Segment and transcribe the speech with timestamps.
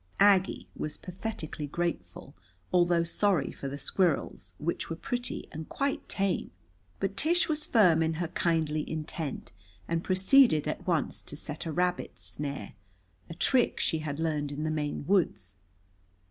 [0.19, 2.33] Aggie was pathetically grateful,
[2.73, 6.49] although sorry for the squirrels, which were pretty and quite tame.
[6.99, 9.51] But Tish was firm in her kindly intent,
[9.87, 12.73] and proceeded at once to set a rabbit snare,
[13.29, 15.53] a trick she had learned in the Maine woods.